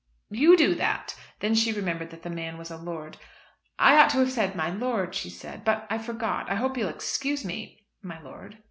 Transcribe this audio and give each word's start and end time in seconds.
"You 0.31 0.57
do 0.57 0.73
that." 0.77 1.15
Then 1.41 1.53
she 1.53 1.71
remembered 1.71 2.09
that 2.09 2.23
the 2.23 2.29
man 2.31 2.57
was 2.57 2.71
a 2.71 2.75
lord. 2.77 3.17
"I 3.77 3.95
ought 3.97 4.09
to 4.09 4.17
have 4.17 4.31
said 4.31 4.55
'my 4.55 4.71
lord,'" 4.71 5.13
she 5.13 5.29
said; 5.29 5.63
"but 5.63 5.85
I 5.91 5.99
forgot. 5.99 6.49
I 6.49 6.55
hope 6.55 6.75
you'll 6.75 6.89
excuse 6.89 7.45
me 7.45 7.85
my 8.01 8.19
lord." 8.19 8.57